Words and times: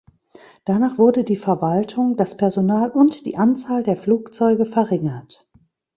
Danach 0.65 0.97
wurde 0.97 1.23
die 1.23 1.35
Verwaltung, 1.35 2.17
das 2.17 2.35
Personal 2.35 2.89
und 2.89 3.27
die 3.27 3.37
Anzahl 3.37 3.83
der 3.83 3.95
Flugzeuge 3.97 4.65
verringert. 4.65 5.47